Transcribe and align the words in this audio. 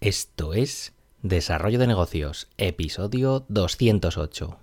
Esto 0.00 0.54
es 0.54 0.92
Desarrollo 1.22 1.80
de 1.80 1.88
Negocios, 1.88 2.46
episodio 2.56 3.44
208. 3.48 4.56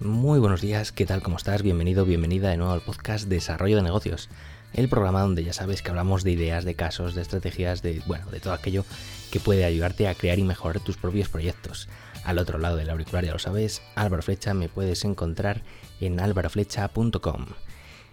Muy 0.00 0.38
buenos 0.38 0.60
días, 0.60 0.92
¿qué 0.92 1.06
tal? 1.06 1.22
¿Cómo 1.22 1.38
estás? 1.38 1.62
Bienvenido, 1.62 2.04
bienvenida 2.04 2.50
de 2.50 2.58
nuevo 2.58 2.74
al 2.74 2.82
podcast 2.82 3.26
Desarrollo 3.26 3.76
de 3.76 3.82
Negocios, 3.82 4.28
el 4.74 4.90
programa 4.90 5.22
donde 5.22 5.42
ya 5.42 5.54
sabes 5.54 5.80
que 5.80 5.88
hablamos 5.88 6.22
de 6.22 6.32
ideas, 6.32 6.66
de 6.66 6.74
casos, 6.74 7.14
de 7.14 7.22
estrategias, 7.22 7.80
de 7.80 8.02
bueno, 8.04 8.30
de 8.30 8.40
todo 8.40 8.52
aquello 8.52 8.84
que 9.32 9.40
puede 9.40 9.64
ayudarte 9.64 10.06
a 10.06 10.14
crear 10.14 10.38
y 10.38 10.44
mejorar 10.44 10.80
tus 10.80 10.98
propios 10.98 11.30
proyectos. 11.30 11.88
Al 12.24 12.38
otro 12.38 12.58
lado 12.58 12.76
del 12.76 12.88
auricular, 12.88 13.24
ya 13.24 13.32
lo 13.32 13.38
sabes, 13.38 13.82
Álvaro 13.94 14.22
Flecha 14.22 14.54
me 14.54 14.70
puedes 14.70 15.04
encontrar 15.04 15.62
en 16.00 16.20
álvaroflecha.com. 16.20 17.46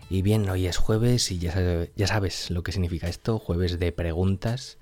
Y 0.09 0.21
bien, 0.21 0.49
hoy 0.49 0.67
es 0.67 0.75
jueves 0.75 1.31
y 1.31 1.39
ya, 1.39 1.87
ya, 1.95 2.07
sabes 2.07 2.51
lo 2.51 2.63
que 2.63 2.73
significa 2.73 3.07
esto, 3.07 3.39
jueves 3.39 3.79
de 3.79 3.93
preguntas. 3.93 4.77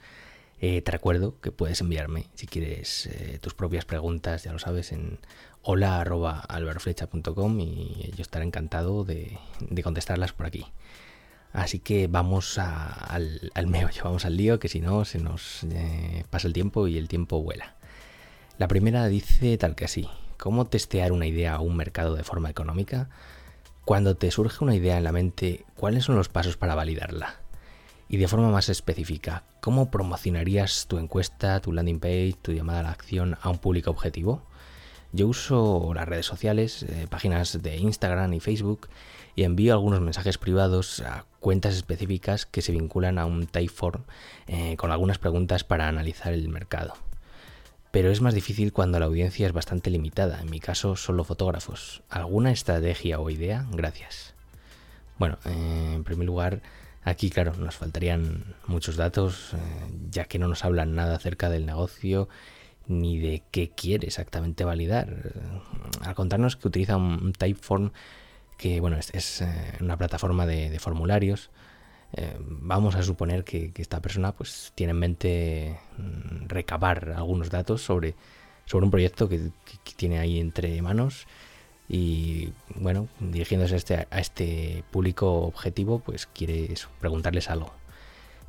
Eh, 0.60 0.82
te 0.82 0.92
recuerdo 0.92 1.40
que 1.40 1.52
puedes 1.52 1.80
enviarme, 1.82 2.26
si 2.34 2.48
quieres, 2.48 3.06
eh, 3.06 3.38
tus 3.40 3.54
propias 3.54 3.86
preguntas, 3.86 4.44
ya 4.44 4.52
lo 4.52 4.58
sabes, 4.58 4.92
en 4.92 5.20
hola.alvaroflecha.com 5.62 7.60
y 7.60 8.12
yo 8.16 8.24
estaré 8.24 8.46
encantado 8.46 9.04
de, 9.06 9.38
contestarlas 9.84 10.34
por 10.34 10.48
aquí. 10.48 10.66
Así 11.54 11.78
que 11.78 12.08
vamos 12.08 12.58
al, 12.58 13.52
al 13.54 13.68
meollo, 13.68 14.04
vamos 14.04 14.26
al 14.26 14.36
lío, 14.36 14.58
que 14.60 14.70
si 14.70 14.82
no 14.82 15.06
se 15.06 15.20
nos 15.20 15.64
eh, 15.66 16.26
pasa 16.32 16.48
el 16.48 16.54
tiempo 16.54 16.88
y 16.88 16.98
el 16.98 17.08
tiempo 17.08 17.42
vuela. 17.44 17.79
La 18.60 18.68
primera 18.68 19.08
dice 19.08 19.58
tal 19.58 19.74
que 19.74 19.86
así, 19.86 20.10
¿cómo 20.38 20.68
testear 20.68 21.14
una 21.14 21.26
idea 21.26 21.56
a 21.56 21.62
un 21.62 21.78
mercado 21.78 22.16
de 22.16 22.26
forma 22.26 22.50
económica? 22.50 23.10
Cuando 23.86 24.18
te 24.18 24.30
surge 24.32 24.66
una 24.66 24.76
idea 24.76 24.98
en 24.98 25.06
la 25.06 25.14
mente, 25.14 25.64
¿cuáles 25.78 26.04
son 26.04 26.18
los 26.18 26.28
pasos 26.28 26.58
para 26.58 26.76
validarla? 26.76 27.40
Y 28.10 28.18
de 28.18 28.28
forma 28.28 28.50
más 28.50 28.68
específica, 28.68 29.46
¿cómo 29.62 29.90
promocionarías 29.90 30.88
tu 30.90 30.98
encuesta, 30.98 31.62
tu 31.62 31.72
landing 31.72 32.02
page, 32.02 32.36
tu 32.42 32.52
llamada 32.52 32.82
a 32.82 32.84
la 32.84 32.92
acción 32.92 33.38
a 33.42 33.50
un 33.50 33.60
público 33.60 33.92
objetivo? 33.92 34.44
Yo 35.14 35.30
uso 35.30 35.94
las 35.94 36.10
redes 36.10 36.26
sociales, 36.26 36.84
eh, 36.84 37.08
páginas 37.10 37.64
de 37.64 37.78
Instagram 37.78 38.34
y 38.34 38.42
Facebook, 38.42 38.90
y 39.38 39.44
envío 39.44 39.72
algunos 39.72 40.02
mensajes 40.02 40.38
privados 40.38 41.00
a 41.00 41.24
cuentas 41.40 41.76
específicas 41.76 42.46
que 42.46 42.62
se 42.62 42.74
vinculan 42.74 43.20
a 43.20 43.26
un 43.26 43.48
Typeform 43.48 44.04
eh, 44.48 44.76
con 44.76 44.92
algunas 44.92 45.18
preguntas 45.18 45.64
para 45.64 45.88
analizar 45.88 46.34
el 46.34 46.50
mercado 46.50 46.96
pero 47.92 48.12
es 48.12 48.22
más 48.22 48.34
difícil 48.34 48.72
cuando 48.72 49.00
la 49.00 49.06
audiencia 49.06 49.48
es 49.48 49.54
bastante 49.54 49.90
limitada, 49.90 50.42
en 50.42 50.50
mi 50.50 50.60
caso 50.60 50.96
solo 50.96 51.24
fotógrafos. 51.24 52.04
¿Alguna 52.10 52.52
estrategia 52.52 53.20
o 53.20 53.30
idea? 53.30 53.66
Gracias. 53.72 54.36
Bueno, 55.18 55.38
eh, 55.46 55.94
en 55.96 56.04
primer 56.04 56.28
lugar, 56.28 56.62
aquí 57.04 57.30
claro, 57.30 57.54
nos 57.56 57.76
faltarían 57.76 58.56
muchos 58.68 58.96
datos, 58.96 59.54
eh, 59.54 59.58
ya 60.12 60.26
que 60.26 60.40
no 60.40 60.48
nos 60.48 60.64
hablan 60.64 60.96
nada 60.96 61.16
acerca 61.16 61.50
del 61.50 61.66
negocio 61.66 62.30
ni 62.88 63.20
de 63.20 63.44
qué 63.52 63.70
quiere 63.70 64.08
exactamente 64.08 64.64
validar. 64.64 65.34
Al 66.02 66.16
contarnos 66.16 66.56
que 66.56 66.68
utiliza 66.68 66.98
un 66.98 67.34
Typeform, 67.34 67.92
que 68.58 68.80
bueno, 68.80 68.98
es, 68.98 69.42
eh, 69.42 69.74
una 69.80 69.98
plataforma 69.98 70.46
de 70.46 70.78
formularios, 70.80 71.50
eh, 72.14 72.36
vamos 72.40 72.96
a 72.96 73.04
suponer 73.04 73.44
que, 73.44 73.72
esta 73.76 74.02
persona 74.02 74.32
pues 74.32 74.72
tiene 74.76 74.92
en 74.92 75.00
mente 75.00 75.80
mm, 75.98 76.48
recabar 76.48 77.14
algunos 77.16 77.50
datos 77.50 77.82
sobre, 77.84 78.16
sobre 78.66 78.86
un 78.86 78.92
proyecto 78.92 79.30
que, 79.30 79.52
tiene 79.96 80.20
ahí 80.20 80.40
entre 80.40 80.82
manos 80.82 81.28
y 81.88 82.52
bueno, 82.76 83.08
dirigiéndose 83.20 83.74
a 83.74 83.78
este, 83.78 84.08
a 84.10 84.20
este 84.20 84.84
público 84.92 85.42
objetivo 85.42 86.00
pues 86.00 86.26
quiere 86.26 86.74
preguntarles 87.00 87.50
algo. 87.50 87.74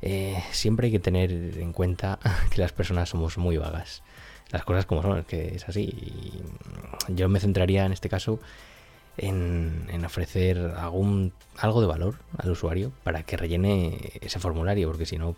Eh, 0.01 0.43
siempre 0.51 0.87
hay 0.87 0.91
que 0.91 0.99
tener 0.99 1.31
en 1.31 1.73
cuenta 1.73 2.19
que 2.51 2.61
las 2.61 2.71
personas 2.71 3.09
somos 3.09 3.37
muy 3.37 3.57
vagas. 3.57 4.01
Las 4.51 4.65
cosas 4.65 4.85
como 4.85 5.01
son, 5.01 5.23
que 5.23 5.55
es 5.55 5.69
así. 5.69 5.83
Y 5.83 7.13
yo 7.13 7.29
me 7.29 7.39
centraría 7.39 7.85
en 7.85 7.93
este 7.93 8.09
caso 8.09 8.39
en, 9.17 9.87
en, 9.91 10.05
ofrecer 10.05 10.57
algún, 10.77 11.33
algo 11.57 11.81
de 11.81 11.87
valor 11.87 12.15
al 12.37 12.51
usuario 12.51 12.91
para 13.03 13.23
que 13.23 13.37
rellene 13.37 14.13
ese 14.21 14.39
formulario, 14.39 14.87
porque 14.87 15.05
si 15.05 15.17
no, 15.17 15.35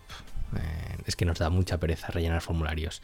eh, 0.56 0.96
es 1.06 1.16
que 1.16 1.24
nos 1.24 1.38
da 1.38 1.50
mucha 1.50 1.78
pereza 1.78 2.08
rellenar 2.08 2.40
formularios. 2.40 3.02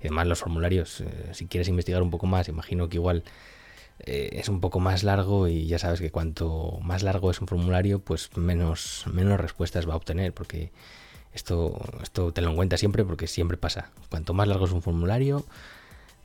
Además 0.00 0.26
los 0.26 0.38
formularios, 0.38 1.00
eh, 1.00 1.30
si 1.32 1.46
quieres 1.46 1.68
investigar 1.68 2.02
un 2.02 2.10
poco 2.10 2.26
más, 2.26 2.48
imagino 2.48 2.88
que 2.88 2.96
igual 2.96 3.24
eh, 4.00 4.30
es 4.32 4.48
un 4.48 4.60
poco 4.60 4.80
más 4.80 5.02
largo 5.02 5.48
y 5.48 5.66
ya 5.66 5.78
sabes 5.78 6.00
que 6.00 6.10
cuanto 6.10 6.78
más 6.82 7.02
largo 7.02 7.30
es 7.30 7.40
un 7.40 7.48
formulario, 7.48 7.98
pues 8.00 8.36
menos, 8.36 9.04
menos 9.12 9.40
respuestas 9.40 9.88
va 9.88 9.94
a 9.94 9.96
obtener, 9.96 10.32
porque 10.32 10.70
esto, 11.32 11.80
esto 12.02 12.32
te 12.32 12.42
lo 12.42 12.54
cuenta 12.54 12.76
siempre 12.76 13.04
porque 13.04 13.26
siempre 13.26 13.56
pasa. 13.56 13.90
Cuanto 14.08 14.34
más 14.34 14.46
largo 14.48 14.66
es 14.66 14.72
un 14.72 14.82
formulario, 14.82 15.44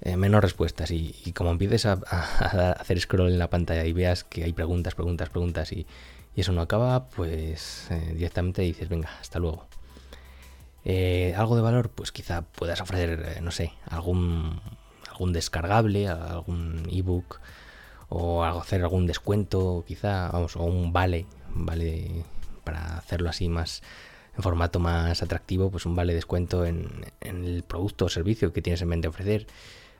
eh, 0.05 0.17
menos 0.17 0.41
respuestas. 0.41 0.91
Y, 0.91 1.31
como 1.33 1.51
empieces 1.51 1.85
a, 1.85 1.93
hacer 2.73 2.99
scroll 2.99 3.31
en 3.31 3.39
la 3.39 3.49
pantalla 3.49 3.85
y 3.85 3.93
veas 3.93 4.25
que 4.25 4.43
hay 4.43 4.51
preguntas, 4.51 4.95
preguntas, 4.95 5.29
preguntas 5.29 5.71
y, 5.71 5.87
eso 6.35 6.51
no 6.51 6.61
acaba, 6.61 7.07
pues 7.09 7.87
eh, 7.91 8.13
directamente 8.15 8.63
dices, 8.63 8.89
venga, 8.89 9.09
hasta 9.21 9.39
luego. 9.39 9.67
Eh, 10.83 11.33
algo 11.37 11.55
de 11.55 11.61
valor, 11.61 11.89
pues 11.89 12.11
quizá 12.11 12.41
puedas 12.41 12.81
ofrecer, 12.81 13.41
no 13.41 13.51
sé, 13.51 13.71
algún, 13.87 14.59
algún 15.09 15.31
descargable, 15.31 16.07
algún 16.09 16.87
ebook 16.91 17.39
o 18.09 18.43
hacer 18.43 18.81
algún 18.81 19.05
descuento, 19.05 19.85
quizá, 19.87 20.29
vamos, 20.29 20.55
o 20.55 20.63
un 20.63 20.91
vale, 20.91 21.27
vale 21.53 22.25
para 22.63 22.97
hacerlo 22.97 23.29
así 23.29 23.47
más 23.47 23.83
en 24.35 24.43
formato 24.43 24.79
más 24.79 25.21
atractivo, 25.21 25.69
pues 25.69 25.85
un 25.85 25.95
vale 25.95 26.13
descuento 26.15 26.65
en, 26.65 26.89
en 27.21 27.45
el 27.45 27.63
producto 27.63 28.05
o 28.05 28.09
servicio 28.09 28.51
que 28.51 28.61
tienes 28.63 28.81
en 28.81 28.89
mente 28.89 29.07
ofrecer. 29.07 29.45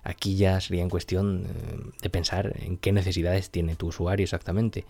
Aquí 0.03 0.36
ya 0.36 0.59
sería 0.59 0.84
en 0.84 0.90
cuestión 0.90 1.46
eh, 1.46 1.91
de 2.02 2.09
pensar 2.09 2.53
en 2.59 2.78
qué 2.78 2.91
necesidades 2.91 3.50
tiene 3.50 3.75
tu 3.75 3.88
usuario 3.88 4.24
exactamente. 4.24 4.86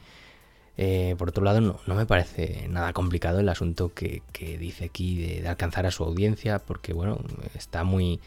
Eh, 0.75 1.15
por 1.19 1.29
otro 1.29 1.43
lado, 1.43 1.61
no, 1.61 1.95
me 1.95 2.05
parece 2.07 2.67
nada 2.67 2.93
complicado 2.93 3.39
el 3.39 3.49
asunto 3.49 3.93
que, 3.93 4.23
dice 4.59 4.85
aquí 4.85 5.39
de, 5.41 5.47
alcanzar 5.47 5.85
a 5.85 5.91
su 5.91 6.03
audiencia, 6.03 6.59
porque 6.59 6.93
bueno, 6.93 7.19
está 7.53 7.83
muy, 7.83 8.19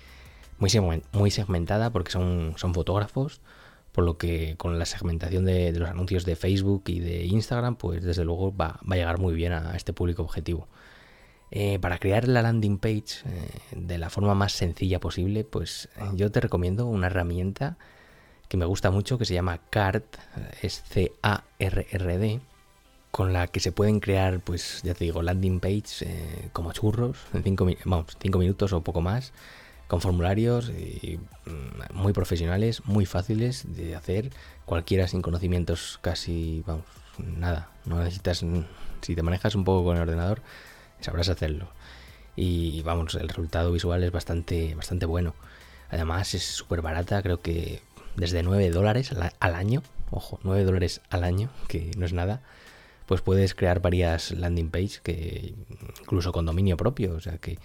muy, 0.59 1.31
segmentada, 1.31 1.91
porque 1.91 2.13
son, 2.13 2.55
son 2.57 2.73
fotógrafos, 2.73 3.41
por 3.91 4.05
lo 4.05 4.17
que 4.17 4.55
con 4.57 4.79
la 4.79 4.85
segmentación 4.87 5.45
de, 5.45 5.73
los 5.73 5.89
anuncios 5.89 6.25
de 6.25 6.37
Facebook 6.37 6.85
y 6.87 7.01
de 7.01 7.25
Instagram, 7.25 7.77
pues 7.77 8.05
desde 8.05 8.25
luego 8.25 8.55
va 8.57 8.79
a 8.89 8.95
llegar 8.95 9.19
muy 9.19 9.35
bien 9.35 9.53
a 9.53 9.75
este 9.77 9.93
público 9.93 10.23
objetivo. 10.23 10.69
Eh, 11.53 11.79
para 11.79 11.99
crear 11.99 12.27
la 12.27 12.43
landing 12.43 12.79
page 12.79 13.23
eh, 13.25 13.49
de 13.71 13.99
la 13.99 14.11
forma 14.11 14.35
más 14.35 14.53
sencilla 14.53 14.99
posible, 14.99 15.45
pues 15.45 15.89
yo 16.15 16.33
te 16.33 16.41
recomiendo 16.41 16.87
una 16.87 17.07
herramienta 17.07 17.77
que 18.49 18.57
me 18.57 18.65
gusta 18.65 18.91
mucho 18.91 19.19
que 19.19 19.25
se 19.25 19.35
llama 19.35 19.61
CARD, 19.71 20.05
es 20.63 20.83
C-A-R-R-D, 20.89 22.41
con 23.17 23.33
la 23.33 23.47
que 23.47 23.61
se 23.61 23.73
pueden 23.73 24.01
crear, 24.01 24.41
pues 24.41 24.83
ya 24.83 24.93
te 24.93 25.05
digo, 25.05 25.23
landing 25.23 25.59
page 25.59 26.03
eh, 26.03 26.51
como 26.53 26.73
churros, 26.73 27.17
en 27.33 27.43
5 27.43 27.67
vamos, 27.87 28.17
cinco 28.21 28.39
minutos 28.39 28.75
o 28.75 28.83
poco 28.83 29.01
más, 29.01 29.33
con 29.89 30.01
formularios 30.01 30.69
y, 30.69 31.19
mm, 31.47 31.95
muy 31.95 32.13
profesionales, 32.13 32.85
muy 32.85 33.07
fáciles 33.07 33.75
de 33.75 33.97
hacer, 33.97 34.31
cualquiera 34.67 35.09
sin 35.09 35.23
conocimientos 35.23 35.99
casi, 36.03 36.63
vamos, 36.67 36.85
nada, 37.19 37.71
no 37.87 37.99
necesitas, 38.01 38.45
si 39.01 39.15
te 39.15 39.23
manejas 39.23 39.55
un 39.55 39.65
poco 39.65 39.85
con 39.85 39.97
el 39.97 40.03
ordenador, 40.03 40.43
sabrás 41.07 41.29
hacerlo. 41.29 41.69
Y 42.35 42.83
vamos, 42.83 43.15
el 43.15 43.29
resultado 43.29 43.73
visual 43.73 44.03
es 44.03 44.13
bastante, 44.13 44.75
bastante 44.75 45.07
bueno. 45.07 45.35
Además 45.89 46.35
es 46.35 46.45
súper 46.45 46.83
barata, 46.83 47.23
creo 47.23 47.41
que 47.41 47.81
desde 48.17 48.43
9 48.43 48.71
dólares 48.71 49.15
al 49.41 49.55
año, 49.55 49.83
ojo, 50.11 50.41
9 50.43 50.65
dólares 50.65 51.01
al 51.09 51.25
año, 51.25 51.49
que 51.69 51.93
no 51.97 52.05
es 52.05 52.13
nada, 52.13 52.43
pues 53.07 53.21
puedes 53.21 53.55
crear 53.55 53.81
varias 53.81 54.33
landing 54.33 54.71
pages 54.71 55.01
que 55.01 55.55
incluso 56.01 56.33
con 56.33 56.45
dominio 56.45 56.77
propio, 56.77 57.15
o 57.15 57.21
sea 57.21 57.39
que 57.39 57.59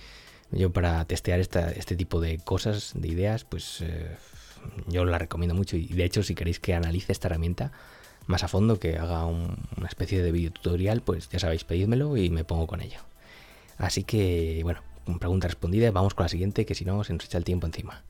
yo 0.51 0.71
para 0.71 1.03
testear 1.05 1.39
esta, 1.39 1.71
este 1.71 1.95
tipo 1.95 2.21
de 2.21 2.37
cosas, 2.37 2.91
de 2.93 3.07
ideas, 3.07 3.43
pues 3.43 3.81
eh, 3.81 4.17
yo 4.87 5.03
la 5.03 5.17
recomiendo 5.17 5.55
mucho 5.55 5.77
y 5.77 5.87
de 5.87 6.03
hecho 6.05 6.21
si 6.21 6.35
queréis 6.35 6.59
que 6.59 6.75
analice 6.75 7.11
esta 7.11 7.27
herramienta 7.27 7.71
más 8.27 8.43
a 8.43 8.47
fondo, 8.47 8.79
que 8.79 8.97
haga 8.99 9.25
un, 9.25 9.57
una 9.77 9.87
especie 9.87 10.21
de 10.21 10.31
video 10.31 10.51
tutorial, 10.51 11.01
pues 11.01 11.27
ya 11.29 11.39
sabéis, 11.39 11.63
pedídmelo 11.63 12.15
y 12.17 12.29
me 12.29 12.43
pongo 12.43 12.67
con 12.67 12.81
ello. 12.81 12.99
Así 13.81 14.03
que, 14.03 14.61
bueno, 14.63 14.81
pregunta 15.19 15.47
respondida, 15.47 15.89
vamos 15.89 16.13
con 16.13 16.23
la 16.23 16.29
siguiente, 16.29 16.67
que 16.67 16.75
si 16.75 16.85
no 16.85 17.03
se 17.03 17.13
nos 17.13 17.25
echa 17.25 17.39
el 17.39 17.43
tiempo 17.43 17.65
encima. 17.65 18.03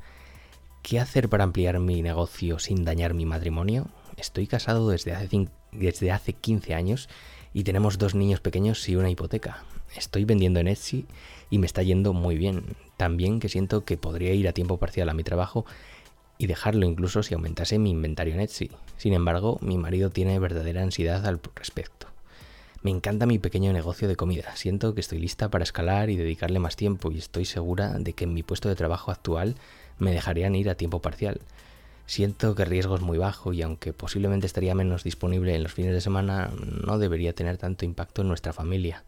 ¿Qué 0.84 1.00
hacer 1.00 1.30
para 1.30 1.46
ampliar 1.46 1.80
mi 1.80 2.02
negocio 2.02 2.60
sin 2.60 2.84
dañar 2.84 3.14
mi 3.14 3.26
matrimonio? 3.26 3.88
Estoy 4.18 4.48
casado 4.48 4.90
desde 4.90 5.14
hace, 5.14 5.48
desde 5.72 6.12
hace 6.12 6.34
15 6.34 6.76
años 6.76 7.08
y 7.54 7.64
tenemos 7.64 7.98
dos 7.98 8.16
niños 8.16 8.42
pequeños 8.42 8.88
y 8.90 8.98
una 8.98 9.10
hipoteca. 9.10 9.64
Estoy 9.96 10.26
vendiendo 10.26 10.60
en 10.60 10.68
Etsy 10.68 11.06
y 11.50 11.58
me 11.58 11.68
está 11.68 11.84
yendo 11.84 12.12
muy 12.12 12.38
bien. 12.38 12.76
También 12.98 13.40
que 13.40 13.48
siento 13.48 13.86
que 13.86 13.96
podría 13.96 14.34
ir 14.34 14.50
a 14.50 14.54
tiempo 14.54 14.78
parcial 14.78 15.08
a 15.08 15.14
mi 15.14 15.24
trabajo 15.24 15.66
y 16.38 16.48
dejarlo 16.48 16.86
incluso 16.86 17.24
si 17.24 17.34
aumentase 17.34 17.80
mi 17.80 17.92
inventario 17.92 18.34
en 18.34 18.42
Etsy. 18.42 18.72
Sin 18.98 19.14
embargo, 19.14 19.58
mi 19.62 19.78
marido 19.78 20.10
tiene 20.10 20.38
verdadera 20.38 20.84
ansiedad 20.84 21.26
al 21.26 21.40
respecto. 21.56 22.11
Me 22.84 22.90
encanta 22.90 23.28
mi 23.28 23.38
pequeño 23.38 23.72
negocio 23.74 24.08
de 24.08 24.16
comida. 24.16 24.56
Siento 24.56 24.96
que 24.96 25.02
estoy 25.02 25.20
lista 25.20 25.50
para 25.50 25.64
escalar 25.64 26.10
y 26.10 26.16
dedicarle 26.16 26.58
más 26.58 26.76
tiempo 26.76 27.12
y 27.12 27.20
estoy 27.20 27.46
segura 27.46 28.00
de 28.00 28.14
que 28.14 28.24
en 28.24 28.34
mi 28.34 28.42
puesto 28.42 28.70
de 28.70 28.76
trabajo 28.76 29.12
actual 29.12 29.56
me 30.00 30.12
dejarían 30.12 30.56
ir 30.56 30.68
a 30.68 30.76
tiempo 30.76 31.00
parcial. 31.00 31.42
Siento 32.08 32.56
que 32.56 32.64
el 32.64 32.70
riesgo 32.70 32.96
es 32.96 33.02
muy 33.02 33.20
bajo 33.20 33.54
y 33.54 33.62
aunque 33.62 33.94
posiblemente 33.94 34.48
estaría 34.48 34.74
menos 34.74 35.04
disponible 35.04 35.56
en 35.56 35.62
los 35.62 35.74
fines 35.74 35.94
de 35.94 36.02
semana, 36.02 36.50
no 36.86 36.98
debería 36.98 37.34
tener 37.34 37.58
tanto 37.58 37.86
impacto 37.86 38.24
en 38.24 38.30
nuestra 38.30 38.52
familia. 38.52 39.04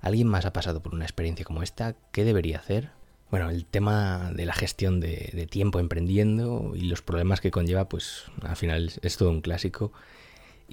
¿Alguien 0.00 0.26
más 0.26 0.46
ha 0.46 0.54
pasado 0.54 0.80
por 0.80 0.94
una 0.94 1.04
experiencia 1.04 1.44
como 1.44 1.62
esta? 1.62 1.94
¿Qué 2.12 2.24
debería 2.24 2.58
hacer? 2.58 2.90
Bueno, 3.30 3.50
el 3.50 3.66
tema 3.66 4.32
de 4.34 4.46
la 4.46 4.54
gestión 4.54 4.98
de, 4.98 5.46
tiempo 5.50 5.78
emprendiendo 5.78 6.72
y 6.74 6.82
los 6.82 7.02
problemas 7.02 7.40
que 7.40 7.50
conlleva, 7.50 7.88
pues 7.88 8.24
al 8.42 8.56
final 8.56 8.90
es 9.02 9.16
todo 9.18 9.30
un 9.30 9.42
clásico 9.42 9.92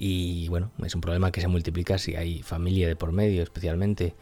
y 0.00 0.48
bueno, 0.48 0.70
es 0.84 0.94
un 0.94 1.00
problema 1.00 1.32
que 1.32 1.40
se 1.40 1.48
multiplica 1.48 1.98
si 1.98 2.14
hay 2.14 2.40
familia 2.42 2.86
de 2.86 2.94
por 2.94 3.10
medio, 3.10 3.42
especialmente. 3.42 4.14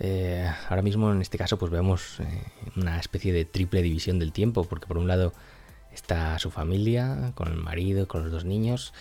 Eh, 0.00 0.50
ahora 0.70 0.80
mismo 0.80 1.12
en 1.12 1.20
este 1.20 1.36
caso 1.36 1.58
pues 1.58 1.70
vemos 1.70 2.18
eh, 2.20 2.24
una 2.76 2.98
especie 2.98 3.32
de 3.32 3.44
triple 3.44 3.82
división 3.82 4.18
del 4.18 4.32
tiempo, 4.32 4.64
porque 4.64 4.86
por 4.86 4.96
un 4.96 5.06
lado 5.06 5.34
está 5.92 6.38
su 6.38 6.50
familia, 6.50 7.32
con 7.34 7.48
el 7.48 7.58
marido, 7.58 8.08
con 8.08 8.22
los 8.22 8.32
dos 8.32 8.46
niños. 8.46 8.94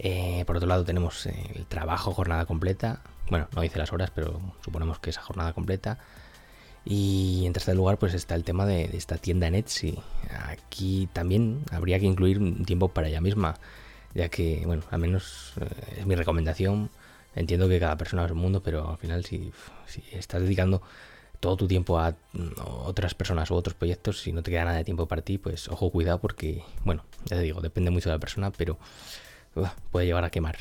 Eh, 0.00 0.42
por 0.44 0.56
otro 0.56 0.68
lado 0.68 0.84
tenemos 0.84 1.26
el 1.26 1.66
trabajo, 1.66 2.12
jornada 2.12 2.46
completa. 2.46 3.02
Bueno, 3.30 3.46
no 3.54 3.62
dice 3.62 3.78
las 3.78 3.92
horas, 3.92 4.10
pero 4.12 4.40
suponemos 4.64 4.98
que 4.98 5.10
es 5.10 5.18
jornada 5.18 5.52
completa. 5.52 5.98
Y 6.84 7.44
en 7.46 7.52
tercer 7.52 7.76
lugar, 7.76 7.98
pues 7.98 8.12
está 8.12 8.34
el 8.34 8.42
tema 8.42 8.66
de, 8.66 8.84
esta 8.96 9.18
tienda 9.18 9.46
en 9.46 9.54
Etsy. 9.54 10.00
Aquí 10.48 11.08
también 11.12 11.62
habría 11.70 12.00
que 12.00 12.06
incluir 12.06 12.40
un 12.40 12.64
tiempo 12.64 12.88
para 12.88 13.08
ella 13.08 13.20
misma 13.20 13.54
ya 14.14 14.28
que, 14.28 14.62
bueno, 14.64 14.82
al 14.90 15.00
menos 15.00 15.52
eh, 15.60 15.98
es 15.98 16.06
mi 16.06 16.14
recomendación. 16.14 16.90
Entiendo 17.34 17.68
que 17.68 17.80
cada 17.80 17.96
persona 17.96 18.24
es 18.24 18.30
un 18.30 18.38
mundo, 18.38 18.62
pero 18.62 18.90
al 18.90 18.98
final 18.98 19.24
si, 19.24 19.52
estás 20.12 20.42
dedicando 20.42 20.82
todo 21.40 21.56
tu 21.56 21.66
tiempo 21.68 21.98
a 21.98 22.12
mm, 22.32 22.52
otras 22.84 23.14
personas 23.14 23.50
u 23.50 23.54
otros 23.54 23.74
proyectos, 23.74 24.20
si 24.20 24.32
no 24.32 24.42
te 24.42 24.50
queda 24.50 24.64
nada 24.64 24.76
de 24.76 24.84
tiempo 24.84 25.06
para 25.06 25.22
ti, 25.22 25.38
pues 25.38 25.68
ojo, 25.68 25.90
cuidado 25.90 26.20
porque, 26.20 26.62
bueno, 26.84 27.04
ya 27.26 27.36
te 27.36 27.42
digo, 27.42 27.60
depende 27.60 27.90
mucho 27.90 28.08
de 28.08 28.14
la 28.16 28.20
persona, 28.20 28.50
pero 28.52 28.78
puede 29.90 30.06
llevar 30.06 30.24
a 30.24 30.30
quemar. 30.30 30.56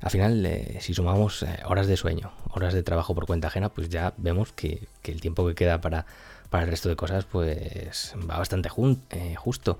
Al 0.00 0.10
final, 0.10 0.44
eh, 0.44 0.78
si 0.80 0.94
sumamos 0.94 1.42
eh, 1.44 1.60
horas 1.64 1.86
de 1.86 1.96
sueño, 1.96 2.32
horas 2.50 2.74
de 2.74 2.82
trabajo 2.82 3.14
por 3.14 3.26
cuenta 3.26 3.48
ajena, 3.48 3.68
pues 3.70 3.88
ya 3.88 4.12
vemos 4.16 4.52
que, 4.52 4.88
que 5.00 5.12
el 5.12 5.20
tiempo 5.20 5.46
que 5.46 5.54
queda 5.54 5.80
para, 5.80 6.06
para, 6.50 6.64
el 6.64 6.70
resto 6.70 6.88
de 6.88 6.96
cosas, 6.96 7.24
pues 7.24 8.14
va 8.28 8.36
bastante 8.36 8.68
justo. 8.68 9.78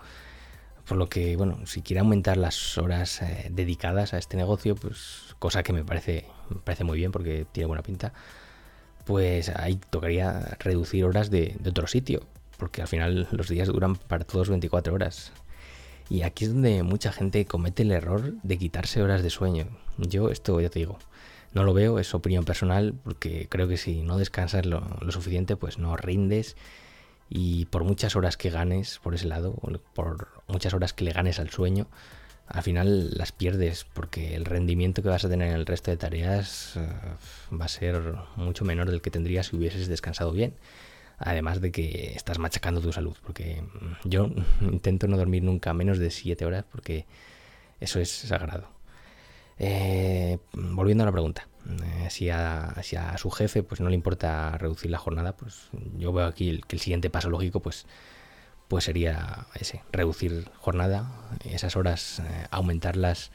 Por 0.87 0.99
lo 0.99 1.09
que, 1.09 1.37
bueno, 1.37 1.65
si 1.67 1.81
quiere 1.83 2.01
aumentar 2.01 2.37
las 2.37 2.77
horas 2.77 3.23
eh, 3.23 3.49
dedicadas 3.51 4.15
a 4.15 4.19
este 4.19 4.37
negocio, 4.37 4.75
pues 4.75 5.37
cosa 5.39 5.63
que 5.63 5.73
me 5.73 5.85
parece, 5.85 6.27
me 6.51 6.61
parece 6.61 6.85
muy 6.85 6.99
bien 6.99 7.13
porque 7.13 7.47
tiene 7.53 7.67
buena 7.67 7.83
pinta, 7.83 8.13
pues 9.05 9.49
ahí 9.51 9.79
tocaría 9.91 10.57
reducir 10.59 11.05
horas 11.05 11.31
de, 11.31 11.57
otro 11.67 11.87
sitio, 11.87 12.23
porque 12.59 12.83
al 12.83 12.89
final 12.89 13.29
los 13.31 13.49
días 13.49 13.69
duran 13.69 13.97
para 13.97 14.25
todos 14.25 14.49
24 14.49 14.93
horas. 14.95 15.33
Y 16.09 16.23
aquí 16.23 16.45
es 16.45 16.53
donde 16.53 16.83
mucha 16.83 17.13
gente 17.13 17.45
comete 17.47 17.85
el 17.85 17.93
error 17.93 18.35
de 18.43 18.59
quitarse 18.59 19.03
horas 19.03 19.23
de 19.23 19.31
sueño. 19.31 19.67
Yo 19.99 20.31
esto 20.31 20.61
ya 20.61 20.69
te 20.69 20.81
digo, 20.81 20.99
no 21.53 21.65
lo 21.65 21.75
veo, 21.75 21.99
es 21.99 22.15
opinión 22.15 22.45
personal, 22.45 22.95
porque 23.05 23.47
creo 23.49 23.69
que 23.69 23.77
si 23.77 24.03
no 24.03 24.19
descansas 24.19 24.67
lo, 24.67 24.83
lo 25.01 25.13
suficiente, 25.13 25.57
pues 25.57 25.79
no 25.79 25.97
rindes 25.97 26.57
y 27.35 27.65
por 27.67 27.85
muchas 27.85 28.15
horas 28.15 28.37
que 28.37 28.51
ganes 28.51 28.99
por 28.99 29.15
ese 29.15 29.27
lado, 29.27 29.55
por 29.95 30.29
muchas 30.49 30.75
horas 30.75 30.93
que 30.93 31.05
le 31.05 31.13
ganes 31.13 31.39
al 31.39 31.51
sueño, 31.51 31.89
al 32.49 32.63
final 32.63 33.17
las 33.17 33.33
pierdes 33.33 33.87
porque 33.95 34.35
el 34.35 34.45
rendimiento 34.45 35.03
que 35.03 35.09
vas 35.09 35.25
a 35.25 35.29
tener 35.29 35.49
en 35.49 35.55
el 35.55 35.67
resto 35.67 35.91
de 35.91 35.97
tareas 35.97 36.77
eh, 36.77 36.89
va 37.59 37.65
a 37.65 37.69
ser 37.69 38.15
mucho 38.37 38.65
menor 38.65 38.91
del 38.91 39.01
que 39.01 39.11
tendrías 39.11 39.47
si 39.47 39.57
hubieses 39.57 39.89
descansado 39.89 40.33
bien. 40.33 40.55
Además 41.19 41.61
de 41.61 41.71
que 41.71 42.13
estás 42.15 42.39
machacando 42.39 42.81
tu 42.81 42.93
salud, 42.93 43.17
porque 43.25 43.63
yo 44.05 44.29
intento 44.61 45.07
no 45.07 45.17
dormir 45.17 45.45
nunca 45.45 45.73
menos 45.73 45.99
de 45.99 46.11
7 46.11 46.45
horas 46.45 46.65
porque 46.71 47.07
eso 47.81 48.01
es 48.01 48.11
sagrado. 48.11 48.69
Eh, 49.59 50.39
volviendo 50.53 51.05
a 51.05 51.07
la 51.07 51.13
pregunta, 51.13 51.47
eh, 51.69 52.11
si, 52.11 52.29
a, 52.29 52.75
su 53.17 53.31
jefe 53.31 53.63
pues 53.63 53.81
no 53.81 53.89
le 53.89 53.95
importa 53.95 54.59
reducir 54.59 54.91
la 54.91 54.99
jornada, 54.99 55.37
pues 55.37 55.69
yo 55.97 56.13
veo 56.13 56.27
aquí 56.27 56.61
que 56.67 56.77
el 56.77 56.81
siguiente 56.81 57.11
paso 57.11 57.31
lógico 57.31 57.61
pues, 57.61 57.87
pues 58.73 58.85
sería 58.85 59.45
ese, 59.55 59.83
reducir 59.93 60.49
jornada, 60.57 61.13
esas 61.45 61.77
horas, 61.77 62.21
eh, 62.21 62.47
aumentarlas 62.51 63.31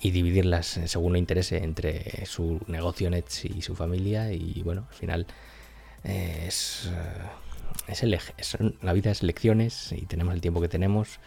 y 0.00 0.10
dividirlas 0.10 0.80
según 0.86 1.12
lo 1.12 1.18
interese 1.18 1.58
entre 1.58 2.24
su 2.24 2.58
negocio 2.66 3.10
Nets 3.10 3.44
y 3.44 3.60
su 3.60 3.76
familia 3.76 4.32
y 4.32 4.62
bueno, 4.62 4.86
al 4.88 4.96
final 4.96 5.26
es, 6.02 6.90
es, 7.88 8.02
el, 8.04 8.14
es, 8.14 8.56
la 8.80 8.94
vida 8.94 9.10
es 9.10 9.22
lecciones 9.22 9.92
y 9.92 10.06
tenemos 10.06 10.32
el 10.32 10.40
tiempo 10.40 10.62
que 10.62 10.68
tenemos, 10.68 11.20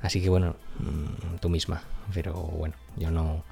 así 0.00 0.20
que 0.20 0.28
bueno, 0.28 0.56
mm, 0.80 1.36
tú 1.36 1.48
misma, 1.48 1.84
pero 2.12 2.34
bueno, 2.34 2.74
yo 2.96 3.12
no 3.12 3.44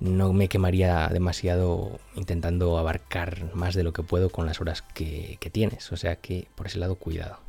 no 0.00 0.32
me 0.32 0.48
quemaría 0.48 1.06
demasiado 1.08 2.00
intentando 2.14 2.78
abarcar 2.78 3.54
más 3.54 3.74
de 3.74 3.82
lo 3.82 3.92
que 3.92 4.02
puedo 4.02 4.30
con 4.30 4.46
las 4.46 4.58
horas 4.62 4.80
que, 4.94 5.36
tienes. 5.52 5.92
O 5.92 5.98
sea 5.98 6.16
que 6.16 6.48
por 6.54 6.68
ese 6.68 6.78
lado, 6.78 6.94
cuidado. 6.94 7.47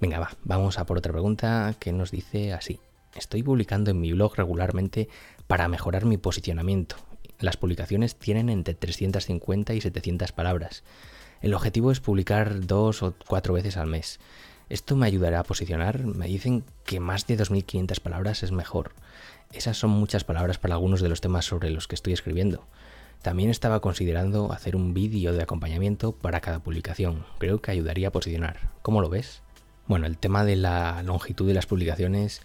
Venga, 0.00 0.18
va, 0.18 0.30
vamos 0.44 0.78
a 0.78 0.86
por 0.86 0.98
otra 0.98 1.12
pregunta 1.12 1.74
que 1.78 1.92
nos 1.92 2.10
dice 2.10 2.52
así. 2.52 2.80
Estoy 3.14 3.42
publicando 3.42 3.90
en 3.90 4.00
mi 4.00 4.12
blog 4.12 4.36
regularmente 4.36 5.08
para 5.46 5.68
mejorar 5.68 6.04
mi 6.04 6.18
posicionamiento. 6.18 6.96
Las 7.38 7.56
publicaciones 7.56 8.16
tienen 8.16 8.48
entre 8.48 8.74
350 8.74 9.74
y 9.74 9.80
700 9.80 10.32
palabras. 10.32 10.84
El 11.40 11.54
objetivo 11.54 11.90
es 11.90 12.00
publicar 12.00 12.66
dos 12.66 13.02
o 13.02 13.14
cuatro 13.26 13.54
veces 13.54 13.76
al 13.76 13.86
mes. 13.86 14.20
Esto 14.68 14.96
me 14.96 15.06
ayudará 15.06 15.40
a 15.40 15.44
posicionar. 15.44 16.04
Me 16.04 16.26
dicen 16.26 16.64
que 16.84 16.98
más 16.98 17.26
de 17.26 17.38
2.500 17.38 18.00
palabras 18.00 18.42
es 18.42 18.52
mejor. 18.52 18.92
Esas 19.52 19.76
son 19.76 19.90
muchas 19.90 20.24
palabras 20.24 20.58
para 20.58 20.74
algunos 20.74 21.00
de 21.00 21.08
los 21.08 21.20
temas 21.20 21.44
sobre 21.44 21.70
los 21.70 21.86
que 21.86 21.94
estoy 21.94 22.12
escribiendo. 22.12 22.66
También 23.22 23.50
estaba 23.50 23.80
considerando 23.80 24.52
hacer 24.52 24.76
un 24.76 24.92
vídeo 24.92 25.32
de 25.32 25.42
acompañamiento 25.42 26.12
para 26.12 26.40
cada 26.40 26.60
publicación. 26.60 27.24
Creo 27.38 27.60
que 27.60 27.70
ayudaría 27.70 28.08
a 28.08 28.12
posicionar. 28.12 28.70
¿Cómo 28.82 29.00
lo 29.00 29.08
ves? 29.08 29.42
Bueno, 29.88 30.06
el 30.06 30.18
tema 30.18 30.44
de 30.44 30.56
la 30.56 31.02
longitud 31.02 31.46
de 31.46 31.54
las 31.54 31.66
publicaciones 31.66 32.42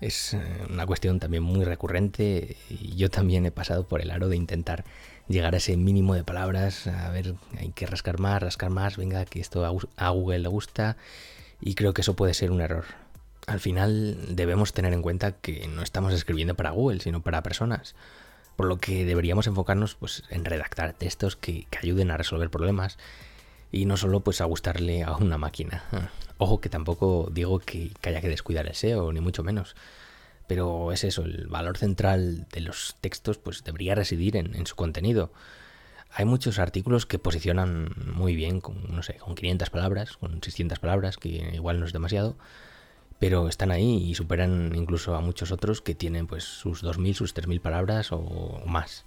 es 0.00 0.34
eh, 0.34 0.40
una 0.70 0.86
cuestión 0.86 1.18
también 1.18 1.42
muy 1.42 1.64
recurrente 1.64 2.56
y 2.68 2.96
yo 2.96 3.10
también 3.10 3.46
he 3.46 3.50
pasado 3.50 3.88
por 3.88 4.00
el 4.00 4.10
aro 4.10 4.28
de 4.28 4.36
intentar 4.36 4.84
llegar 5.28 5.54
a 5.54 5.58
ese 5.58 5.76
mínimo 5.76 6.14
de 6.14 6.22
palabras, 6.22 6.86
a 6.86 7.10
ver, 7.10 7.34
hay 7.58 7.70
que 7.70 7.86
rascar 7.86 8.20
más, 8.20 8.42
rascar 8.42 8.70
más, 8.70 8.96
venga, 8.96 9.24
que 9.24 9.40
esto 9.40 9.64
a 9.96 10.10
Google 10.10 10.38
le 10.40 10.48
gusta 10.48 10.96
y 11.60 11.74
creo 11.74 11.94
que 11.94 12.02
eso 12.02 12.14
puede 12.14 12.34
ser 12.34 12.52
un 12.52 12.60
error 12.60 12.84
al 13.46 13.60
final 13.60 14.16
debemos 14.28 14.72
tener 14.72 14.92
en 14.92 15.02
cuenta 15.02 15.32
que 15.32 15.66
no 15.68 15.82
estamos 15.82 16.12
escribiendo 16.12 16.54
para 16.54 16.70
Google, 16.70 17.00
sino 17.00 17.22
para 17.22 17.42
personas. 17.42 17.94
Por 18.56 18.66
lo 18.66 18.78
que 18.78 19.04
deberíamos 19.04 19.46
enfocarnos 19.46 19.94
pues, 19.94 20.24
en 20.30 20.44
redactar 20.44 20.94
textos 20.94 21.36
que, 21.36 21.66
ayuden 21.80 22.10
a 22.10 22.16
resolver 22.16 22.50
problemas 22.50 22.98
y 23.72 23.86
no 23.86 23.96
solo 23.96 24.20
pues, 24.20 24.40
a 24.40 24.44
gustarle 24.44 25.02
a 25.02 25.16
una 25.16 25.38
máquina. 25.38 25.84
Ojo 26.38 26.60
que 26.60 26.68
tampoco 26.68 27.28
digo 27.32 27.58
que, 27.58 27.92
haya 28.02 28.20
que 28.20 28.28
descuidar 28.28 28.66
el 28.66 28.74
SEO, 28.74 29.12
ni 29.12 29.20
mucho 29.20 29.42
menos. 29.42 29.74
Pero 30.46 30.92
es 30.92 31.02
eso, 31.04 31.22
el 31.22 31.48
valor 31.48 31.76
central 31.76 32.46
de 32.52 32.60
los 32.60 32.96
textos 33.00 33.38
pues, 33.38 33.64
debería 33.64 33.94
residir 33.94 34.36
en, 34.36 34.54
en 34.54 34.66
su 34.66 34.76
contenido. 34.76 35.32
Hay 36.10 36.24
muchos 36.24 36.58
artículos 36.58 37.04
que 37.04 37.18
posicionan 37.18 37.90
muy 38.14 38.36
bien 38.36 38.60
con, 38.60 38.82
no 38.88 39.02
sé, 39.02 39.14
con 39.14 39.34
500 39.34 39.70
palabras, 39.70 40.16
con 40.16 40.42
600 40.42 40.78
palabras, 40.78 41.16
que 41.16 41.28
igual 41.54 41.80
no 41.80 41.86
es 41.86 41.92
demasiado, 41.92 42.36
pero 43.18 43.48
están 43.48 43.70
ahí 43.70 44.04
y 44.04 44.14
superan 44.14 44.72
incluso 44.74 45.14
a 45.14 45.20
muchos 45.20 45.50
otros 45.50 45.82
que 45.82 45.94
tienen 45.94 46.26
pues 46.26 46.44
sus 46.44 46.82
2.000, 46.82 47.14
sus 47.14 47.34
3.000 47.34 47.60
palabras 47.60 48.12
o 48.12 48.62
más. 48.66 49.04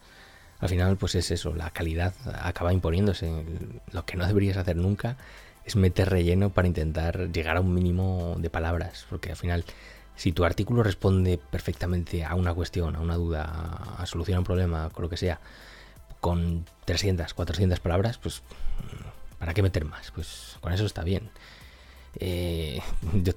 Al 0.59 0.69
final 0.69 0.97
pues 0.97 1.15
es 1.15 1.31
eso, 1.31 1.53
la 1.53 1.71
calidad 1.71 2.13
acaba 2.41 2.73
imponiéndose. 2.73 3.45
Lo 3.91 4.05
que 4.05 4.17
no 4.17 4.27
deberías 4.27 4.57
hacer 4.57 4.75
nunca 4.75 5.17
es 5.65 5.75
meter 5.75 6.09
relleno 6.09 6.49
para 6.49 6.67
intentar 6.67 7.31
llegar 7.31 7.57
a 7.57 7.61
un 7.61 7.73
mínimo 7.73 8.35
de 8.39 8.49
palabras, 8.49 9.05
porque 9.09 9.31
al 9.31 9.37
final 9.37 9.63
si 10.15 10.33
tu 10.33 10.43
artículo 10.43 10.83
responde 10.83 11.39
perfectamente 11.49 12.25
a 12.25 12.35
una 12.35 12.53
cuestión, 12.53 12.95
a 12.97 12.99
una 12.99 13.15
duda, 13.15 13.95
a 13.97 14.05
solucionar 14.05 14.39
un 14.39 14.45
problema, 14.45 14.89
con 14.89 15.03
lo 15.03 15.09
que 15.09 15.15
sea, 15.15 15.39
con 16.19 16.65
300, 16.83 17.33
400 17.33 17.79
palabras, 17.79 18.17
pues 18.17 18.41
¿para 19.37 19.53
qué 19.53 19.61
meter 19.61 19.85
más? 19.85 20.11
Pues 20.11 20.57
con 20.59 20.73
eso 20.73 20.85
está 20.85 21.03
bien. 21.03 21.29
Eh, 22.19 22.79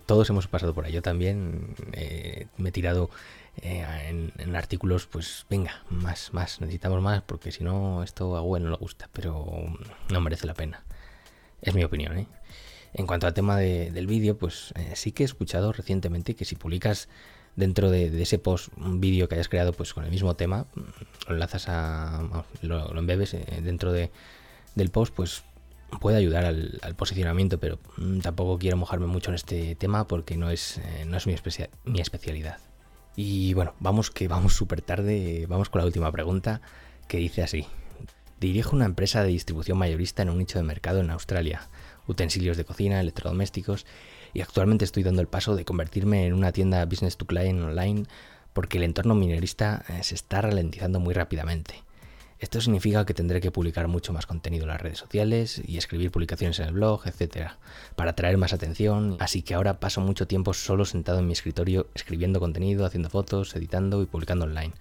todos 0.06 0.28
hemos 0.30 0.48
pasado 0.48 0.74
por 0.74 0.84
ahí. 0.84 0.92
Yo 0.92 1.02
también 1.02 1.74
eh, 1.92 2.46
me 2.56 2.70
he 2.70 2.72
tirado 2.72 3.10
eh, 3.62 4.30
en, 4.38 4.56
artículos, 4.56 5.06
pues 5.06 5.46
venga, 5.48 5.84
más, 5.90 6.32
más, 6.32 6.60
necesitamos 6.60 7.02
más, 7.02 7.22
porque 7.22 7.52
si 7.52 7.64
no, 7.64 8.02
esto 8.02 8.36
a 8.36 8.40
Google 8.40 8.64
no 8.64 8.70
le 8.70 8.76
gusta, 8.76 9.08
pero 9.12 9.46
no 10.10 10.20
merece 10.20 10.46
la 10.46 10.54
pena. 10.54 10.84
Es 11.60 11.74
mi 11.74 11.84
opinión, 11.84 12.26
En 12.94 13.06
cuanto 13.06 13.26
al 13.26 13.34
tema 13.34 13.56
del 13.56 14.06
vídeo, 14.06 14.36
pues 14.36 14.74
sí 14.94 15.12
que 15.12 15.22
he 15.22 15.26
escuchado 15.26 15.72
recientemente 15.72 16.34
que 16.34 16.44
si 16.44 16.56
publicas 16.56 17.08
dentro 17.56 17.90
de, 17.90 18.22
ese 18.22 18.38
post 18.38 18.68
un 18.76 19.00
vídeo 19.00 19.28
que 19.28 19.34
hayas 19.34 19.48
creado 19.48 19.72
pues 19.72 19.92
con 19.92 20.04
el 20.04 20.10
mismo 20.10 20.34
tema, 20.34 20.66
mm, 20.74 20.80
lo 21.28 21.34
enlazas 21.34 21.68
a. 21.68 22.44
lo, 22.62 22.98
embebes 22.98 23.34
eh, 23.34 23.60
dentro 23.62 23.92
de, 23.92 24.10
del 24.74 24.90
post, 24.90 25.14
pues 25.14 25.42
puede 26.00 26.16
ayudar 26.16 26.44
al, 26.44 26.94
posicionamiento, 26.96 27.58
pero 27.58 27.78
mm, 27.96 28.20
tampoco 28.20 28.58
quiero 28.58 28.76
mojarme 28.76 29.06
mucho 29.06 29.30
en 29.30 29.37
este 29.37 29.75
tema 29.75 30.06
porque 30.06 30.37
no 30.37 30.50
es, 30.50 30.78
eh, 30.78 31.04
no 31.06 31.16
es 31.16 31.26
mi, 31.26 31.34
especialidad. 32.00 32.58
Y 33.16 33.54
bueno, 33.54 33.75
vamos 33.78 34.11
que 34.11 34.28
vamos 34.28 34.54
súper 34.54 34.82
tarde, 34.82 35.46
vamos 35.49 35.68
con 35.68 35.80
la 35.80 35.87
última 35.87 36.11
pregunta 36.12 36.61
que 37.08 37.18
dice 37.18 37.42
así. 37.42 37.66
Dirijo 38.40 38.75
una 38.75 38.87
empresa 38.87 39.22
de 39.22 39.28
distribución 39.28 39.78
mayorista 39.78 40.22
en 40.22 40.30
un 40.30 40.38
nicho 40.38 40.58
de 40.58 40.64
mercado 40.64 41.00
en 41.00 41.11
Australia, 41.11 41.68
utensilios 42.06 42.56
de 42.56 42.64
cocina, 42.64 43.00
electrodomésticos, 43.00 43.87
y 44.34 44.40
actualmente 44.40 44.84
estoy 44.84 45.02
dando 45.02 45.20
el 45.20 45.28
paso 45.28 45.54
de 45.54 45.64
convertirme 45.64 46.26
en 46.26 46.32
una 46.32 46.52
tienda 46.52 46.84
business 46.87 47.16
to 47.16 47.26
client 47.26 47.62
online 47.62 48.04
porque 48.52 48.78
el 48.78 48.84
entorno 48.84 49.14
minorista 49.14 49.84
eh, 49.88 50.02
se 50.02 50.14
está 50.14 50.40
ralentizando 50.40 51.00
muy 51.00 51.14
rápidamente. 51.14 51.82
Esto 52.42 52.61
significa 52.61 53.06
que 53.06 53.14
tendré 53.14 53.40
que 53.40 53.52
publicar 53.52 53.87
mucho 53.87 54.12
más 54.12 54.26
contenido 54.26 54.64
en 54.64 54.70
las 54.70 54.80
redes 54.80 54.99
sociales 54.99 55.62
y 55.64 55.78
escribir 55.78 56.11
publicaciones 56.11 56.58
en 56.58 56.66
el 56.66 56.72
blog, 56.72 57.06
etc., 57.06 57.52
para 57.94 58.11
atraer 58.11 58.37
más 58.37 58.52
atención, 58.52 59.16
así 59.20 59.42
que 59.42 59.54
ahora 59.54 59.78
paso 59.78 60.00
mucho 60.00 60.26
tiempo 60.26 60.52
solo 60.52 60.84
sentado 60.84 61.20
en 61.20 61.28
mi 61.28 61.34
escritorio 61.34 61.87
escribiendo 61.94 62.40
contenido, 62.40 62.84
haciendo 62.84 63.11
fotos, 63.11 63.54
editando 63.54 64.02
y 64.02 64.06
publicando 64.06 64.44
online. 64.44 64.72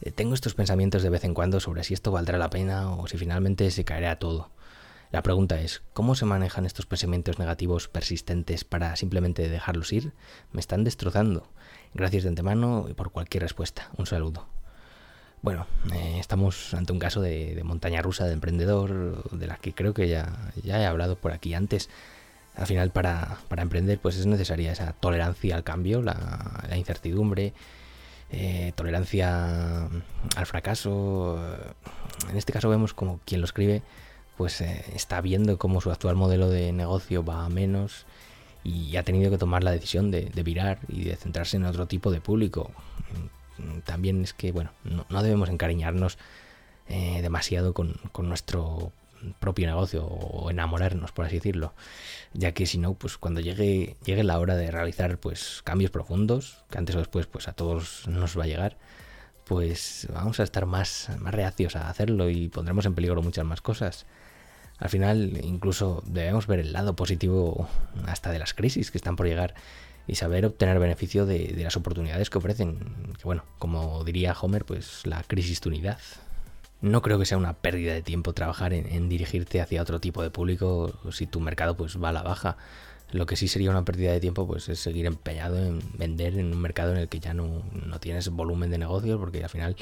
Eh, 0.00 0.10
tengo 0.10 0.34
estos 0.34 0.54
pensamientos 0.54 1.04
de 1.04 1.10
vez 1.10 1.22
en 1.22 1.32
cuando 1.32 1.60
sobre 1.60 1.84
si 1.84 1.94
esto 1.94 2.10
valdrá 2.10 2.38
la 2.38 2.50
pena 2.50 2.90
o 2.90 3.06
si 3.06 3.18
finalmente 3.18 3.70
se 3.70 3.84
caerá 3.84 4.18
todo. 4.18 4.50
La 5.12 5.22
pregunta 5.22 5.60
es, 5.60 5.82
¿cómo 5.92 6.16
se 6.16 6.24
manejan 6.24 6.66
estos 6.66 6.86
pensamientos 6.86 7.38
negativos 7.38 7.86
persistentes 7.86 8.64
para 8.64 8.96
simplemente 8.96 9.48
dejarlos 9.48 9.92
ir? 9.92 10.12
Me 10.50 10.58
están 10.58 10.82
destrozando. 10.82 11.46
Gracias 11.94 12.24
de 12.24 12.30
antemano 12.30 12.86
y 12.90 12.94
por 12.94 13.12
cualquier 13.12 13.44
respuesta. 13.44 13.90
Un 13.96 14.06
saludo. 14.06 14.48
Bueno, 15.42 15.66
eh, 15.94 16.18
estamos 16.18 16.74
ante 16.74 16.92
un 16.92 16.98
caso 16.98 17.22
de, 17.22 17.58
montaña 17.64 18.02
rusa 18.02 18.26
de 18.26 18.34
emprendedor, 18.34 19.30
de 19.32 19.46
la 19.46 19.56
que 19.56 19.72
creo 19.72 19.94
que 19.94 20.06
ya, 20.06 20.52
ya 20.62 20.78
he 20.80 20.84
hablado 20.84 21.16
por 21.16 21.32
aquí 21.32 21.54
antes. 21.54 21.88
Al 22.56 22.66
final, 22.66 22.90
para, 22.90 23.38
emprender, 23.56 23.98
pues 24.00 24.16
es 24.16 24.26
necesaria 24.26 24.72
esa 24.72 24.92
tolerancia 24.92 25.56
al 25.56 25.64
cambio, 25.64 26.02
la, 26.02 26.68
incertidumbre, 26.76 27.54
eh, 28.30 28.72
tolerancia 28.74 29.88
al 30.36 30.46
fracaso. 30.46 31.38
En 32.28 32.36
este 32.36 32.52
caso 32.52 32.68
vemos 32.68 32.92
como 32.92 33.20
quien 33.24 33.40
lo 33.40 33.46
escribe, 33.46 33.82
pues 34.36 34.60
eh, 34.60 34.84
está 34.94 35.22
viendo 35.22 35.58
cómo 35.58 35.80
su 35.80 35.90
actual 35.90 36.16
modelo 36.16 36.50
de 36.50 36.72
negocio 36.72 37.24
va 37.24 37.46
a 37.46 37.48
menos 37.48 38.04
y 38.62 38.96
ha 38.96 39.04
tenido 39.04 39.30
que 39.30 39.38
tomar 39.38 39.64
la 39.64 39.70
decisión 39.70 40.10
de, 40.10 40.26
de 40.26 40.42
virar 40.42 40.80
y 40.88 41.04
de 41.04 41.16
centrarse 41.16 41.56
en 41.56 41.64
otro 41.64 41.86
tipo 41.86 42.10
de 42.10 42.20
público 42.20 42.70
también 43.84 44.22
es 44.22 44.32
que, 44.34 44.52
bueno, 44.52 44.72
no, 44.84 45.22
debemos 45.22 45.48
encariñarnos 45.48 46.18
eh, 46.88 47.20
demasiado 47.22 47.74
con, 47.74 47.98
nuestro 48.22 48.92
propio 49.38 49.66
negocio 49.66 50.04
o 50.04 50.50
enamorarnos, 50.50 51.12
por 51.12 51.26
así 51.26 51.36
decirlo, 51.36 51.74
ya 52.32 52.52
que 52.52 52.66
si 52.66 52.78
no, 52.78 52.94
pues 52.94 53.18
cuando 53.18 53.40
llegue, 53.40 53.96
llegue 54.04 54.24
la 54.24 54.38
hora 54.38 54.56
de 54.56 54.70
realizar 54.70 55.18
pues 55.18 55.60
cambios 55.62 55.90
profundos, 55.90 56.64
que 56.70 56.78
antes 56.78 56.96
o 56.96 56.98
después 56.98 57.26
pues 57.26 57.46
a 57.48 57.52
todos 57.52 58.08
nos 58.08 58.38
va 58.38 58.44
a 58.44 58.46
llegar, 58.46 58.78
pues 59.44 60.06
vamos 60.12 60.40
a 60.40 60.44
estar 60.44 60.64
más, 60.64 61.10
más 61.18 61.34
reacios 61.34 61.76
a 61.76 61.90
hacerlo 61.90 62.30
y 62.30 62.48
pondremos 62.48 62.86
en 62.86 62.94
peligro 62.94 63.20
muchas 63.22 63.44
más 63.44 63.60
cosas. 63.60 64.06
Al 64.78 64.88
final, 64.88 65.40
incluso 65.44 66.02
debemos 66.06 66.46
ver 66.46 66.60
el 66.60 66.72
lado 66.72 66.96
positivo 66.96 67.68
hasta 68.06 68.30
de 68.30 68.38
las 68.38 68.54
crisis 68.54 68.90
que 68.90 68.96
están 68.96 69.16
por 69.16 69.26
llegar 69.26 69.54
y 70.10 70.16
saber 70.16 70.44
obtener 70.44 70.80
beneficio 70.80 71.24
de, 71.24 71.54
las 71.62 71.76
oportunidades 71.76 72.30
que 72.30 72.38
ofrecen. 72.38 72.78
Bueno, 73.22 73.44
como 73.60 74.02
diría 74.02 74.34
Homer, 74.40 74.64
pues 74.64 75.06
la 75.06 75.22
crisis 75.22 75.60
de 75.60 75.68
unidad. 75.68 75.98
No 76.80 77.00
creo 77.00 77.18
que 77.18 77.26
sea 77.26 77.38
una 77.38 77.52
pérdida 77.52 77.92
de 77.92 78.02
tiempo 78.02 78.32
trabajar 78.32 78.72
en, 78.72 79.08
dirigirte 79.08 79.60
hacia 79.60 79.80
otro 79.80 80.00
tipo 80.00 80.22
de 80.22 80.30
público 80.30 80.98
si 81.12 81.26
tu 81.26 81.38
mercado 81.38 81.76
pues 81.76 82.02
va 82.02 82.08
a 82.08 82.12
la 82.12 82.22
baja. 82.22 82.56
Lo 83.12 83.26
que 83.26 83.36
sí 83.36 83.46
sería 83.46 83.70
una 83.70 83.84
pérdida 83.84 84.10
de 84.10 84.18
tiempo 84.18 84.48
pues 84.48 84.68
es 84.68 84.80
seguir 84.80 85.06
empeñado 85.06 85.58
en 85.58 85.80
vender 85.96 86.36
en 86.38 86.52
un 86.52 86.60
mercado 86.60 86.92
en 86.92 86.98
el 86.98 87.08
que 87.08 87.20
ya 87.20 87.32
no, 87.32 87.62
tienes 88.00 88.28
volumen 88.30 88.70
de 88.70 88.78
negocio 88.78 89.16
porque 89.18 89.44
al 89.44 89.50
final 89.50 89.76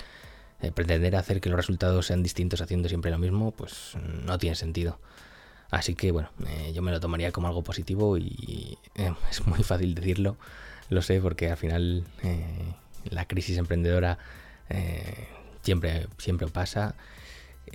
eh, 0.60 0.72
pretender 0.72 1.16
hacer 1.16 1.40
que 1.40 1.48
los 1.48 1.56
resultados 1.56 2.06
sean 2.06 2.22
distintos 2.22 2.60
haciendo 2.60 2.88
siempre 2.88 3.10
lo 3.10 3.18
mismo 3.18 3.52
pues 3.52 3.94
no 4.26 4.36
tiene 4.36 4.56
sentido. 4.56 4.98
Así 5.70 5.94
que 5.94 6.12
bueno, 6.12 6.30
eh, 6.46 6.72
yo 6.74 6.82
me 6.82 6.90
lo 6.90 7.00
tomaría 7.00 7.30
como 7.32 7.48
algo 7.48 7.62
positivo 7.62 8.16
y 8.16 8.78
eh, 8.94 9.12
es 9.30 9.46
muy 9.46 9.62
fácil 9.62 9.94
decirlo, 9.94 10.36
lo 10.88 11.02
sé, 11.02 11.20
porque 11.20 11.50
al 11.50 11.56
final 11.56 12.04
eh, 12.22 12.74
la 13.10 13.26
crisis 13.26 13.58
emprendedora 13.58 14.18
siempre, 15.62 16.06
siempre 16.18 16.48
pasa. 16.48 16.94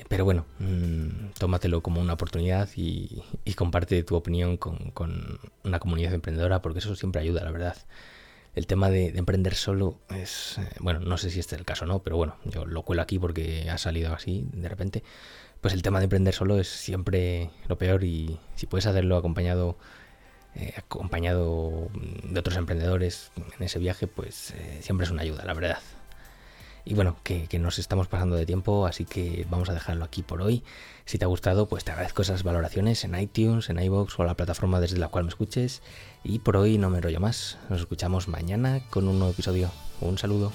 Pero 0.10 0.26
bueno, 0.26 0.46
mm, 0.58 1.34
tómatelo 1.38 1.82
como 1.84 2.02
una 2.02 2.14
oportunidad 2.14 2.68
y, 2.76 3.22
comparte 3.56 4.02
tu 4.02 4.16
opinión 4.16 4.58
con, 4.58 4.92
una 5.64 5.80
comunidad 5.80 6.14
emprendedora 6.14 6.62
porque 6.64 6.80
eso 6.80 6.96
siempre 6.96 7.22
ayuda, 7.22 7.44
la 7.44 7.52
verdad. 7.52 7.78
El 8.56 8.68
tema 8.68 8.90
de, 8.90 9.12
de 9.12 9.20
emprender 9.20 9.56
solo 9.56 10.00
es, 10.10 10.60
bueno, 10.80 11.00
no 11.00 11.18
sé 11.18 11.30
si 11.30 11.40
este 11.40 11.56
es 11.56 11.60
el 11.60 11.66
caso 11.66 11.86
o 11.86 11.88
no, 11.88 12.00
pero 12.00 12.18
bueno, 12.18 12.38
yo 12.46 12.66
lo 12.66 12.84
cuelo 12.84 13.04
aquí 13.04 13.20
porque 13.20 13.70
ha 13.70 13.78
salido 13.78 14.14
así 14.14 14.48
de 14.54 14.70
repente 14.70 15.04
pues 15.64 15.74
el 15.74 15.82
tema 15.82 16.00
de 16.00 16.04
emprender 16.04 16.36
solo 16.36 16.60
es 16.60 16.68
siempre 16.68 17.50
lo 17.70 17.78
peor 17.78 18.04
y 18.04 18.38
si 18.56 18.68
puedes 18.68 18.86
hacerlo 18.86 19.16
acompañado 19.16 19.78
eh, 20.56 20.74
acompañado 20.78 21.88
de 22.24 22.38
otros 22.38 22.58
emprendedores 22.58 23.32
en 23.58 23.64
ese 23.64 23.80
viaje, 23.80 24.06
pues 24.06 24.52
eh, 24.52 24.80
siempre 24.82 25.06
es 25.06 25.12
una 25.12 25.22
ayuda, 25.22 25.46
la 25.46 25.54
verdad. 25.54 25.80
Y 26.86 26.96
bueno, 26.96 27.16
que, 27.24 27.48
nos 27.60 27.80
estamos 27.80 28.10
pasando 28.10 28.36
de 28.36 28.46
tiempo, 28.46 28.86
así 28.86 29.06
que 29.06 29.48
vamos 29.50 29.70
a 29.70 29.74
dejarlo 29.74 30.04
aquí 30.04 30.22
por 30.22 30.42
hoy. 30.42 30.64
Si 31.06 31.18
te 31.18 31.24
ha 31.24 31.30
gustado, 31.30 31.70
pues 31.70 31.86
te 31.86 31.92
agradezco 31.92 32.24
esas 32.24 32.44
valoraciones 32.44 33.06
en 33.06 33.18
iTunes, 33.18 33.70
en 33.70 33.80
iBox 33.80 34.20
o 34.20 34.26
la 34.26 34.36
plataforma 34.36 34.82
desde 34.82 34.98
la 34.98 35.08
cual 35.08 35.24
me 35.24 35.30
escuches. 35.30 35.82
Y 36.26 36.40
por 36.40 36.58
hoy 36.58 36.78
no 36.78 36.90
me 36.90 36.98
enrollo 36.98 37.22
más. 37.22 37.58
Nos 37.70 37.80
escuchamos 37.80 38.28
mañana 38.28 38.82
con 38.90 39.08
un 39.08 39.18
nuevo 39.18 39.32
episodio. 39.32 39.72
Un 40.02 40.18
saludo. 40.18 40.52